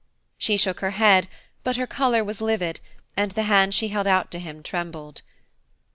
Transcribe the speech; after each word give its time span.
She 0.39 0.57
shook 0.57 0.79
her 0.79 0.89
head, 0.97 1.29
but 1.63 1.75
her 1.75 1.85
colour 1.85 2.23
was 2.23 2.41
livid, 2.41 2.79
and 3.15 3.29
the 3.33 3.43
hand 3.43 3.75
she 3.75 3.89
held 3.89 4.07
out 4.07 4.31
to 4.31 4.39
him 4.39 4.63
trembled. 4.63 5.21